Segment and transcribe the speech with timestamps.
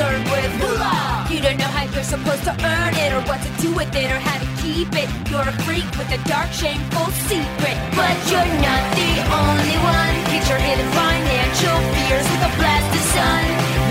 [0.00, 1.26] concerned with moolah.
[1.28, 4.08] You don't know how you're supposed to earn it, or what to do with it,
[4.08, 5.08] or how to keep it.
[5.28, 7.76] You're a freak with a dark, shameful secret.
[7.92, 10.16] But you're not the only one.
[10.48, 13.44] Your hidden financial fears with a blast of sun.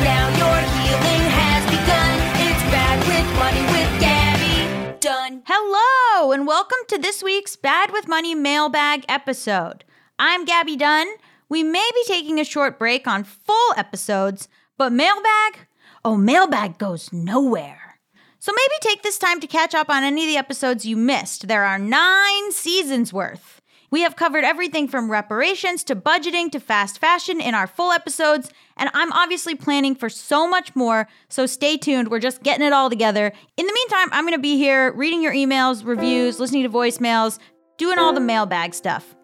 [0.04, 2.14] Now your healing has begun.
[2.42, 5.44] It's bad with money with Gaby Dunn.
[5.46, 9.86] Hello, and welcome to this week's Bad with Money mailbag episode.
[10.18, 11.08] I'm Gaby Dunn.
[11.48, 15.69] We may be taking a short break on full episodes, but mailbag?
[16.04, 18.00] Oh, mailbag goes nowhere.
[18.40, 21.48] So maybe take this time to catch up on any of the episodes you missed.
[21.48, 23.62] There are nine seasons worth.
[23.92, 28.52] We have covered everything from reparations to budgeting to fast fashion in our full episodes,
[28.78, 32.10] and I'm obviously planning for so much more, so stay tuned.
[32.10, 33.34] We're just getting it all together.
[33.58, 37.40] In the meantime, I'm gonna be here reading your emails, reviews, listening to voicemails,
[37.78, 39.16] doing all the mailbag stuff.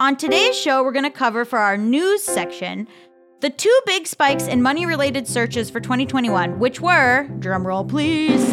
[0.00, 2.88] On today's show, we're gonna cover for our news section
[3.40, 8.52] the two big spikes in money related searches for 2021, which were, drumroll please,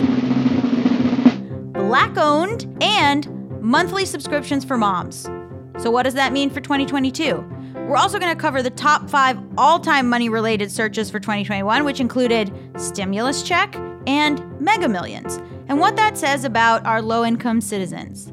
[1.73, 3.27] black owned and
[3.61, 5.29] monthly subscriptions for moms.
[5.77, 7.44] So, what does that mean for 2022?
[7.88, 11.83] We're also going to cover the top five all time money related searches for 2021,
[11.83, 13.75] which included stimulus check
[14.07, 15.35] and mega millions,
[15.67, 18.31] and what that says about our low income citizens.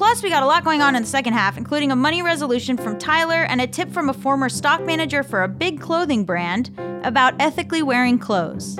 [0.00, 2.78] Plus, we got a lot going on in the second half, including a money resolution
[2.78, 6.70] from Tyler and a tip from a former stock manager for a big clothing brand
[7.04, 8.78] about ethically wearing clothes.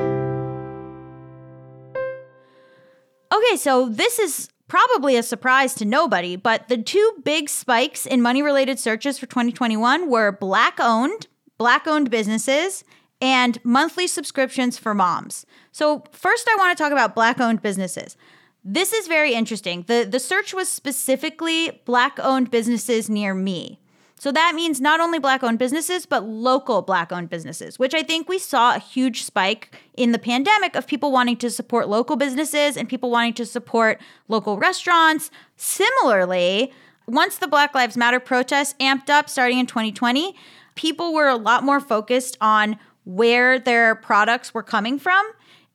[3.30, 8.22] Okay, so this is probably a surprise to nobody, but the two big spikes in
[8.22, 11.26] money related searches for 2021 were black owned,
[11.58, 12.82] black owned businesses,
[13.20, 15.44] and monthly subscriptions for moms.
[15.70, 18.16] So, first, I want to talk about black owned businesses.
[18.64, 19.84] This is very interesting.
[19.86, 23.80] The, the search was specifically black owned businesses near me.
[24.20, 28.02] So that means not only black owned businesses, but local black owned businesses, which I
[28.02, 32.16] think we saw a huge spike in the pandemic of people wanting to support local
[32.16, 35.30] businesses and people wanting to support local restaurants.
[35.56, 36.70] Similarly,
[37.06, 40.36] once the Black Lives Matter protests amped up starting in 2020,
[40.74, 45.26] people were a lot more focused on where their products were coming from.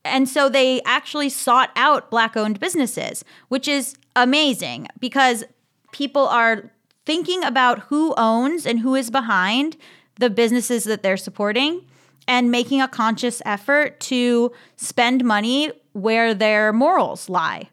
[0.05, 5.43] And so they actually sought out black owned businesses, which is amazing because
[5.91, 6.71] people are
[7.05, 9.77] thinking about who owns and who is behind
[10.17, 11.85] the businesses that they're supporting
[12.27, 17.69] and making a conscious effort to spend money where their morals lie.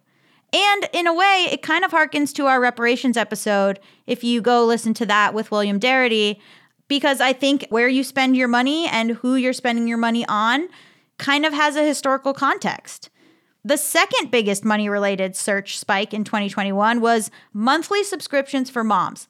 [0.53, 4.65] And in a way, it kind of harkens to our reparations episode if you go
[4.67, 6.39] listen to that with William Darity,
[6.89, 10.69] because I think where you spend your money and who you're spending your money on
[11.23, 13.09] kind of has a historical context.
[13.65, 19.29] The second biggest money related search spike in 2021 was monthly subscriptions for moms.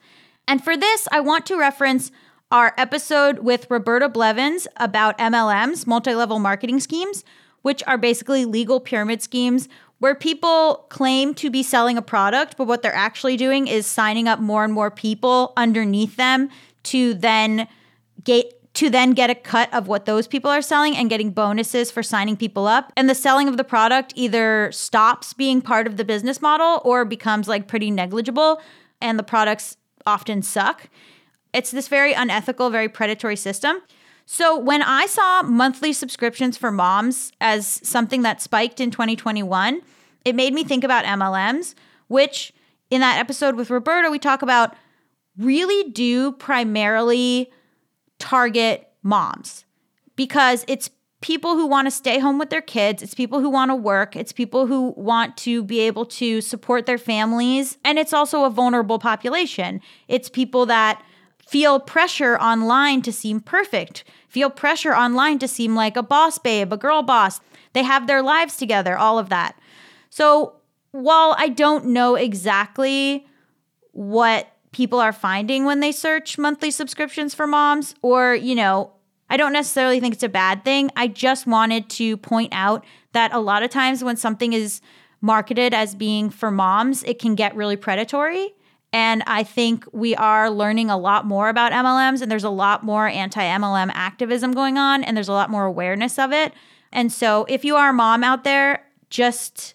[0.49, 2.11] And for this, I want to reference
[2.51, 7.25] our episode with Roberta Blevins about MLMs, multi level marketing schemes,
[7.61, 12.67] which are basically legal pyramid schemes where people claim to be selling a product, but
[12.67, 16.49] what they're actually doing is signing up more and more people underneath them
[16.85, 17.69] to then
[18.25, 21.91] get to then get a cut of what those people are selling and getting bonuses
[21.91, 22.93] for signing people up.
[22.97, 27.05] And the selling of the product either stops being part of the business model or
[27.05, 28.61] becomes like pretty negligible
[29.01, 30.89] and the products often suck.
[31.53, 33.83] It's this very unethical, very predatory system.
[34.25, 39.83] So when I saw monthly subscriptions for moms as something that spiked in 2021,
[40.25, 41.75] it made me think about MLMs,
[42.09, 42.53] which
[42.91, 44.75] in that episode with Roberta, we talk about
[45.37, 47.51] really do primarily
[48.23, 49.65] target moms
[50.15, 50.89] because it's
[51.23, 54.15] people who want to stay home with their kids, it's people who want to work,
[54.15, 58.51] it's people who want to be able to support their families, and it's also a
[58.51, 59.81] vulnerable population.
[60.07, 61.03] It's people that
[61.45, 66.73] feel pressure online to seem perfect, feel pressure online to seem like a boss babe,
[66.73, 67.41] a girl boss.
[67.73, 69.59] They have their lives together, all of that.
[70.11, 70.61] So,
[70.93, 73.27] while I don't know exactly
[73.93, 78.93] what people are finding when they search monthly subscriptions for moms, or, you know,
[79.31, 80.91] I don't necessarily think it's a bad thing.
[80.97, 84.81] I just wanted to point out that a lot of times when something is
[85.21, 88.55] marketed as being for moms, it can get really predatory.
[88.93, 92.85] And I think we are learning a lot more about MLMs, and there's a lot
[92.85, 96.53] more anti MLM activism going on, and there's a lot more awareness of it.
[96.93, 99.75] And so, if you are a mom out there, just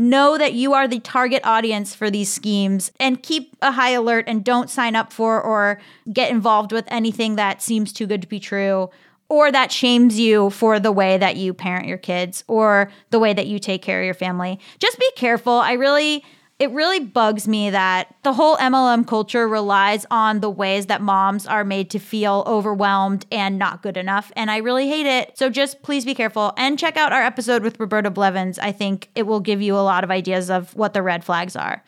[0.00, 4.24] know that you are the target audience for these schemes and keep a high alert
[4.26, 5.78] and don't sign up for or
[6.10, 8.88] get involved with anything that seems too good to be true
[9.28, 13.34] or that shames you for the way that you parent your kids or the way
[13.34, 14.58] that you take care of your family.
[14.78, 15.52] Just be careful.
[15.52, 16.24] I really
[16.60, 21.46] it really bugs me that the whole MLM culture relies on the ways that moms
[21.46, 24.30] are made to feel overwhelmed and not good enough.
[24.36, 25.38] And I really hate it.
[25.38, 28.58] So just please be careful and check out our episode with Roberta Blevins.
[28.58, 31.56] I think it will give you a lot of ideas of what the red flags
[31.56, 31.82] are.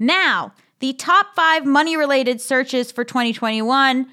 [0.00, 4.08] Now, the top five money related searches for 2021.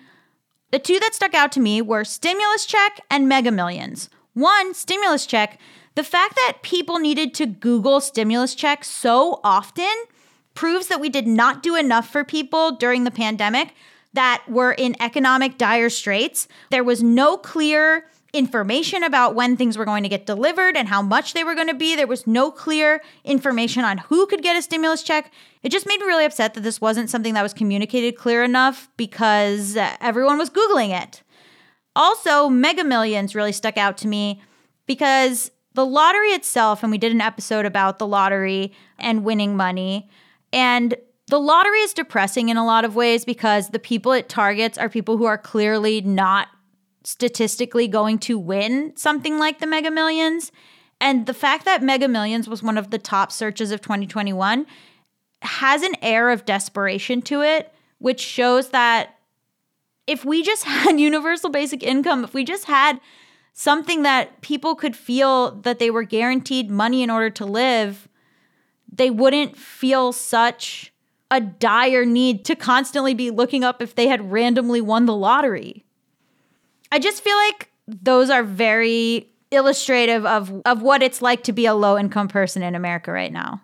[0.70, 4.12] The two that stuck out to me were stimulus check and mega millions.
[4.34, 5.60] One, stimulus check.
[5.96, 9.94] The fact that people needed to Google stimulus checks so often
[10.54, 13.74] proves that we did not do enough for people during the pandemic
[14.14, 16.48] that were in economic dire straits.
[16.70, 21.02] There was no clear information about when things were going to get delivered and how
[21.02, 21.96] much they were going to be.
[21.96, 25.32] There was no clear information on who could get a stimulus check.
[25.64, 28.90] It just made me really upset that this wasn't something that was communicated clear enough
[28.98, 31.24] because uh, everyone was Googling it.
[31.96, 34.42] Also, Mega Millions really stuck out to me
[34.86, 40.10] because the lottery itself, and we did an episode about the lottery and winning money.
[40.52, 40.96] And
[41.28, 44.90] the lottery is depressing in a lot of ways because the people it targets are
[44.90, 46.48] people who are clearly not
[47.04, 50.52] statistically going to win something like the Mega Millions.
[51.02, 54.66] And the fact that Mega Millions was one of the top searches of 2021
[55.42, 59.16] has an air of desperation to it, which shows that
[60.08, 63.00] if we just had universal basic income, if we just had
[63.58, 68.10] something that people could feel that they were guaranteed money in order to live,
[68.92, 70.92] they wouldn't feel such
[71.32, 75.86] a dire need to constantly be looking up if they had randomly won the lottery.
[76.92, 81.66] I just feel like those are very illustrative of, of what it's like to be
[81.66, 83.62] a low income person in America right now.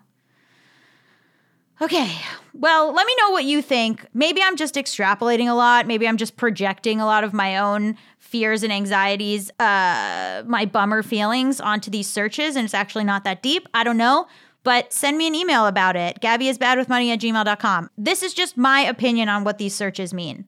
[1.82, 2.10] Okay,
[2.54, 4.06] well, let me know what you think.
[4.14, 5.86] Maybe I'm just extrapolating a lot.
[5.86, 11.02] Maybe I'm just projecting a lot of my own fears and anxieties, uh, my bummer
[11.02, 13.68] feelings onto these searches, and it's actually not that deep.
[13.74, 14.26] I don't know.
[14.64, 16.20] But send me an email about it.
[16.20, 17.90] Gaby is bad with money at gmail.com.
[17.98, 20.44] This is just my opinion on what these searches mean.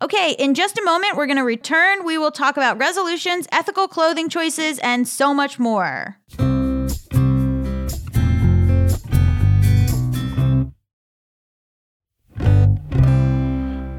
[0.00, 2.04] Okay, in just a moment, we're going to return.
[2.04, 6.16] We will talk about resolutions, ethical clothing choices, and so much more.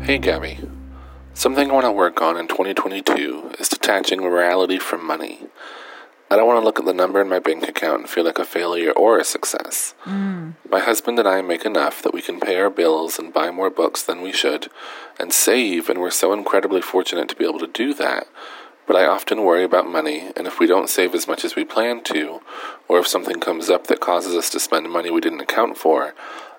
[0.05, 0.57] Hey, Gaby.
[1.39, 5.39] Something I want to work on in 2022 is detaching morality from money.
[6.29, 8.39] I don't want to look at the number in my bank account and feel like
[8.39, 9.93] a failure or a success.
[10.03, 10.55] Mm.
[10.69, 13.69] My husband and I make enough that we can pay our bills and buy more
[13.69, 14.67] books than we should
[15.17, 18.27] and save, and we're so incredibly fortunate to be able to do that.
[18.85, 21.63] But I often worry about money, and if we don't save as much as we
[21.63, 22.41] plan to,
[22.89, 26.13] or if something comes up that causes us to spend money we didn't account for,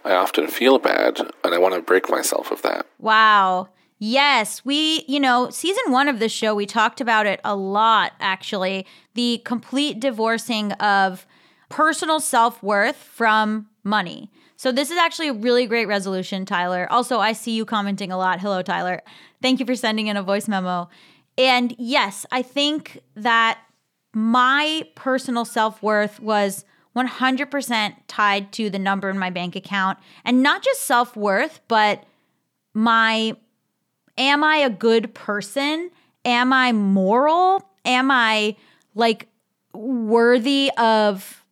[0.06, 2.86] I often feel bad and I want to break myself of that.
[2.98, 3.68] Wow.
[4.02, 8.12] Yes, we, you know, season one of this show, we talked about it a lot,
[8.18, 8.86] actually.
[9.12, 11.26] The complete divorcing of
[11.68, 14.30] personal self worth from money.
[14.56, 16.90] So, this is actually a really great resolution, Tyler.
[16.90, 18.40] Also, I see you commenting a lot.
[18.40, 19.02] Hello, Tyler.
[19.42, 20.88] Thank you for sending in a voice memo.
[21.36, 23.58] And yes, I think that
[24.14, 26.64] my personal self worth was
[26.96, 32.04] 100% tied to the number in my bank account and not just self worth, but
[32.72, 33.36] my
[34.20, 35.90] am I a good person?
[36.24, 37.68] Am I moral?
[37.84, 38.54] Am I
[38.94, 39.26] like
[39.72, 41.44] worthy of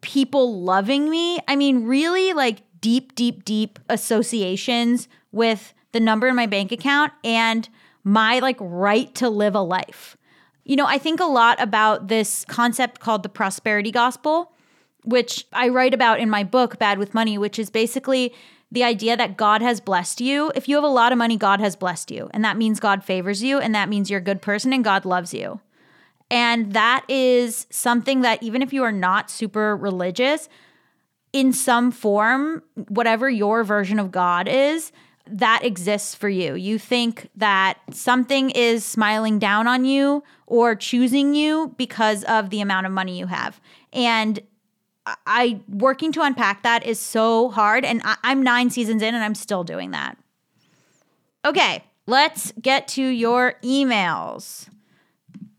[0.00, 1.40] people loving me?
[1.48, 7.12] I mean, really like deep, deep, deep associations with the number in my bank account
[7.24, 7.68] and
[8.04, 10.16] my like right to live a life.
[10.64, 14.54] You know, I think a lot about this concept called the prosperity gospel
[15.04, 18.34] which I write about in my book, Bad with Money, which is basically
[18.74, 20.52] the idea that God has blessed you.
[20.54, 22.28] If you have a lot of money, God has blessed you.
[22.34, 23.58] And that means God favors you.
[23.58, 25.60] And that means you're a good person and God loves you.
[26.30, 30.48] And that is something that even if you are not super religious,
[31.32, 34.92] in some form, whatever your version of God is,
[35.26, 36.54] that exists for you.
[36.54, 42.60] You think that something is smiling down on you or choosing you because of the
[42.60, 43.60] amount of money you have.
[43.92, 44.40] And
[45.06, 49.22] I working to unpack that is so hard, and I, I'm nine seasons in, and
[49.22, 50.16] I'm still doing that.
[51.44, 54.68] Okay, let's get to your emails.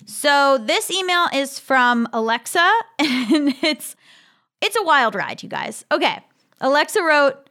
[0.06, 3.96] So this email is from Alexa, and it's
[4.62, 5.86] it's a wild ride, you guys.
[5.92, 6.20] Okay,
[6.62, 7.42] Alexa wrote.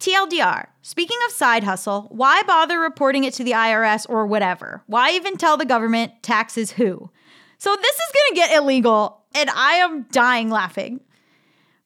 [0.00, 4.80] TLDR, speaking of side hustle, why bother reporting it to the IRS or whatever?
[4.86, 7.10] Why even tell the government taxes who?
[7.58, 11.00] So this is gonna get illegal, and I am dying laughing.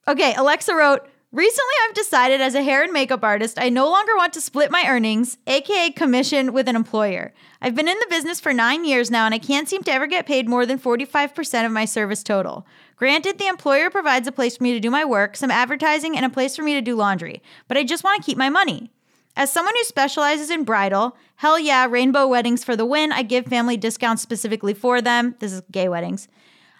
[0.09, 4.15] Okay, Alexa wrote, Recently, I've decided as a hair and makeup artist, I no longer
[4.17, 7.33] want to split my earnings, aka commission, with an employer.
[7.63, 10.07] I've been in the business for nine years now, and I can't seem to ever
[10.07, 12.67] get paid more than 45% of my service total.
[12.97, 16.27] Granted, the employer provides a place for me to do my work, some advertising, and
[16.27, 18.91] a place for me to do laundry, but I just want to keep my money.
[19.35, 23.47] As someone who specializes in bridal, hell yeah, rainbow weddings for the win, I give
[23.47, 25.37] family discounts specifically for them.
[25.39, 26.29] This is gay weddings.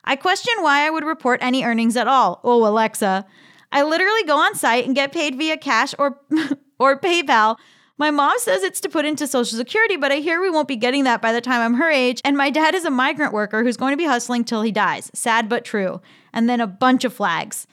[0.05, 2.41] I question why I would report any earnings at all.
[2.43, 3.27] Oh, Alexa.
[3.71, 6.21] I literally go on site and get paid via cash or
[6.79, 7.57] or PayPal.
[7.99, 10.77] My mom says it's to put into Social Security, but I hear we won't be
[10.77, 12.21] getting that by the time I'm her age.
[12.25, 15.11] And my dad is a migrant worker who's going to be hustling till he dies.
[15.15, 16.01] Sad but true.
[16.33, 17.67] And then a bunch of flags.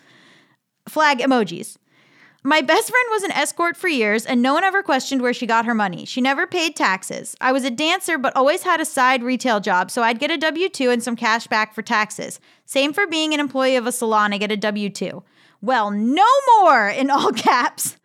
[0.87, 1.77] Flag emojis.
[2.43, 5.45] My best friend was an escort for years, and no one ever questioned where she
[5.45, 6.05] got her money.
[6.05, 7.35] She never paid taxes.
[7.41, 10.37] I was a dancer, but always had a side retail job, so I'd get a
[10.37, 12.39] W 2 and some cash back for taxes.
[12.65, 15.21] Same for being an employee of a salon, I get a W 2.
[15.61, 16.27] Well, no
[16.59, 17.97] more in all caps.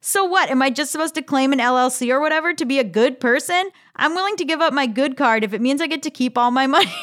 [0.00, 0.50] So what?
[0.50, 3.70] Am I just supposed to claim an LLC or whatever to be a good person?
[3.96, 6.38] I'm willing to give up my good card if it means I get to keep
[6.38, 6.94] all my money.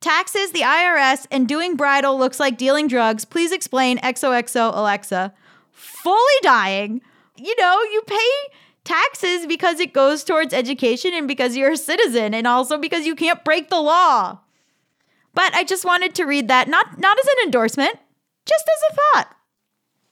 [0.00, 3.24] Taxes, the IRS, and doing bridal looks like dealing drugs.
[3.24, 5.34] Please explain XOXO Alexa.
[5.74, 7.02] Fully dying.
[7.36, 8.30] You know, you pay
[8.84, 13.14] taxes because it goes towards education and because you're a citizen and also because you
[13.14, 14.40] can't break the law.
[15.34, 17.98] But I just wanted to read that not not as an endorsement,
[18.46, 19.36] just as a thought.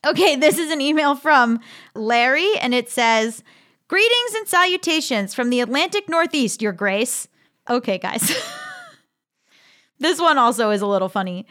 [0.05, 1.61] Okay, this is an email from
[1.95, 3.41] Larry, and it says,
[3.87, 7.29] Greetings and salutations from the Atlantic Northeast, Your Grace.
[7.69, 8.35] Okay, guys.
[9.99, 11.45] this one also is a little funny.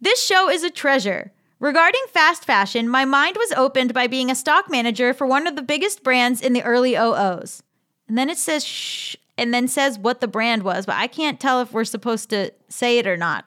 [0.00, 1.32] This show is a treasure.
[1.60, 5.56] Regarding fast fashion, my mind was opened by being a stock manager for one of
[5.56, 7.62] the biggest brands in the early 00s.
[8.06, 11.40] And then it says shh, and then says what the brand was, but I can't
[11.40, 13.44] tell if we're supposed to say it or not.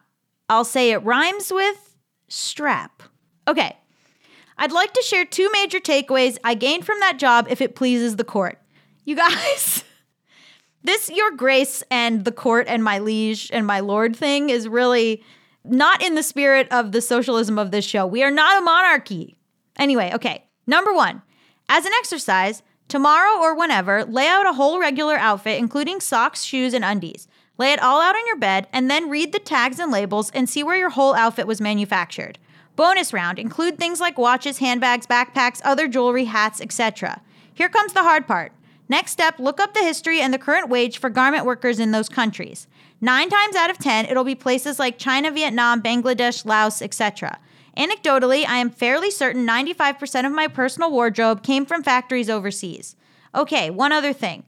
[0.50, 1.96] I'll say it rhymes with
[2.27, 3.03] strap.
[3.48, 3.77] Okay.
[4.58, 8.18] I'd like to share two major takeaways I gained from that job if it pleases
[8.18, 8.60] the court.
[9.06, 9.84] You guys,
[10.84, 15.24] this your grace and the court and my liege and my lord thing is really
[15.63, 18.06] not in the spirit of the socialism of this show.
[18.06, 19.38] We are not a monarchy.
[19.77, 20.46] Anyway, okay.
[20.68, 21.22] Number one,
[21.70, 26.74] as an exercise, tomorrow or whenever, lay out a whole regular outfit, including socks, shoes,
[26.74, 27.27] and undies.
[27.58, 30.50] Lay it all out on your bed and then read the tags and labels and
[30.50, 32.39] see where your whole outfit was manufactured.
[32.75, 37.22] Bonus round include things like watches, handbags, backpacks, other jewelry, hats, etc.
[37.53, 38.53] Here comes the hard part.
[38.89, 42.10] Next step, look up the history and the current wage for garment workers in those
[42.10, 42.68] countries.
[43.03, 47.39] Nine times out of 10, it'll be places like China, Vietnam, Bangladesh, Laos, etc.
[47.75, 52.96] Anecdotally, I am fairly certain 95% of my personal wardrobe came from factories overseas.
[53.34, 54.43] Okay, one other thing.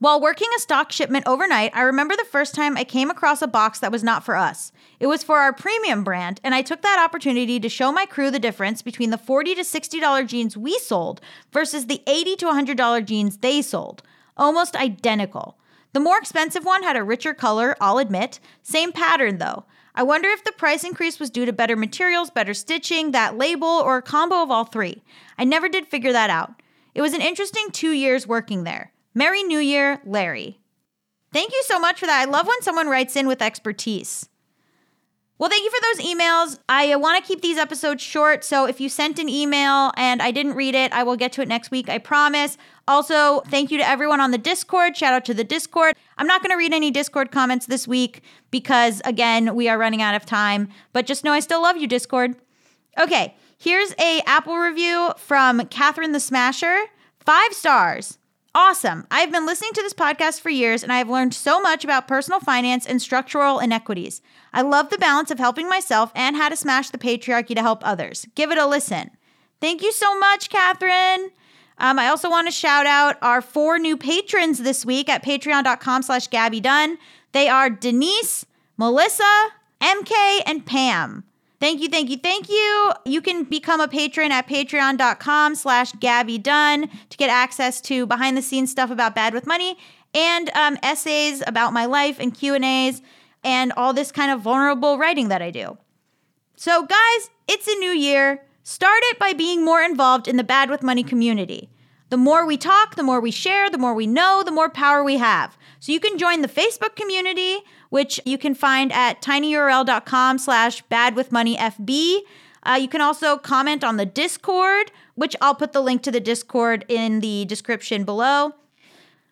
[0.00, 3.46] While working a stock shipment overnight, I remember the first time I came across a
[3.46, 4.70] box that was not for us.
[5.00, 8.30] It was for our premium brand, and I took that opportunity to show my crew
[8.30, 13.06] the difference between the 40 to $60 jeans we sold versus the 80 to $100
[13.06, 14.02] jeans they sold.
[14.36, 15.56] Almost identical.
[15.94, 18.40] The more expensive one had a richer color, I'll admit.
[18.62, 19.64] Same pattern though.
[19.94, 23.68] I wonder if the price increase was due to better materials, better stitching, that label,
[23.68, 25.04] or a combo of all three.
[25.38, 26.60] I never did figure that out.
[26.96, 28.92] It was an interesting two years working there.
[29.14, 30.58] Merry New Year, Larry.
[31.32, 32.26] Thank you so much for that.
[32.26, 34.28] I love when someone writes in with expertise.
[35.36, 36.60] Well, thank you for those emails.
[36.68, 40.22] I uh, want to keep these episodes short, so if you sent an email and
[40.22, 42.56] I didn't read it, I will get to it next week, I promise.
[42.86, 44.96] Also, thank you to everyone on the Discord.
[44.96, 45.96] Shout out to the Discord.
[46.18, 48.22] I'm not going to read any Discord comments this week
[48.52, 51.88] because, again, we are running out of time, but just know I still love you,
[51.88, 52.36] Discord.
[52.96, 56.78] Okay, here's a Apple review from Catherine the Smasher.
[57.18, 58.18] Five stars.
[58.56, 59.04] Awesome.
[59.10, 62.06] I've been listening to this podcast for years and I have learned so much about
[62.06, 64.22] personal finance and structural inequities.
[64.52, 67.84] I love the balance of helping myself and how to smash the patriarchy to help
[67.84, 68.26] others.
[68.36, 69.10] Give it a listen.
[69.60, 71.30] Thank you so much, Catherine.
[71.78, 76.02] Um, I also want to shout out our four new patrons this week at patreon.com
[76.02, 76.98] slash Gaby Dunn.
[77.32, 78.46] They are Denise,
[78.76, 79.48] Melissa,
[79.80, 81.24] MK, and Pam.
[81.64, 82.92] Thank you, thank you, thank you.
[83.06, 88.36] You can become a patron at patreon.com slash Gaby Dunn to get access to behind
[88.36, 89.78] the scenes stuff about Bad with Money
[90.12, 93.00] and um, essays about my life and Q&As
[93.42, 95.78] and all this kind of vulnerable writing that I do.
[96.54, 98.42] So guys, it's a new year.
[98.62, 101.70] Start it by being more involved in the Bad with Money community.
[102.10, 105.02] The more we talk, the more we share, the more we know, the more power
[105.02, 105.56] we have.
[105.80, 107.60] So you can join the Facebook community,
[107.94, 112.18] which you can find at tinyurl.com slash badwithmoneyfb.
[112.64, 116.18] Uh, you can also comment on the Discord, which I'll put the link to the
[116.18, 118.50] Discord in the description below.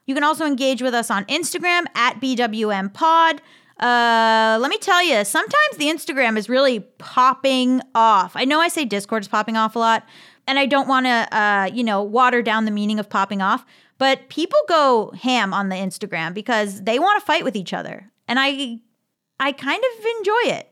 [0.06, 3.40] You can also engage with us on Instagram at BWMPod.
[3.80, 8.36] Uh, let me tell you, sometimes the Instagram is really popping off.
[8.36, 10.06] I know I say Discord is popping off a lot,
[10.46, 13.66] and I don't want to, uh, you know, water down the meaning of popping off.
[13.98, 18.08] But people go ham on the Instagram because they want to fight with each other,
[18.32, 18.80] and I,
[19.38, 20.68] I kind of enjoy it.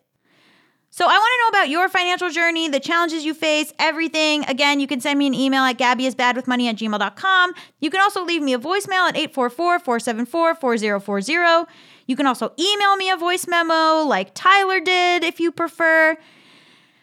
[0.89, 4.47] So I want to know about your financial journey, the challenges you face, everything.
[4.47, 7.53] Again, you can send me an email at gabbyisbadwithmoney at gmail.com.
[7.81, 11.67] You can also leave me a voicemail at 844-474-4040.
[12.07, 16.17] You can also email me a voice memo like Tyler did if you prefer.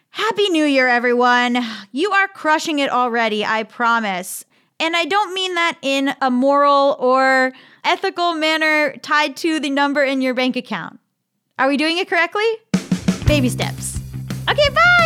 [0.10, 1.60] Happy New Year, everyone.
[1.92, 4.44] You are crushing it already, I promise.
[4.80, 7.54] And I don't mean that in a moral or
[7.84, 11.00] ethical manner tied to the number in your bank account.
[11.60, 12.46] Are we doing it correctly?
[13.26, 14.00] Baby steps.
[14.50, 14.97] Okay, bye.